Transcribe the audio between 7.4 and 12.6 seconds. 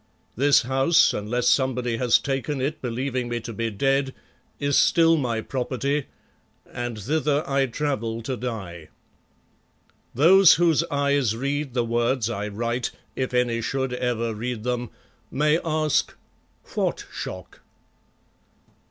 I travel to die. Those whose eyes read the words I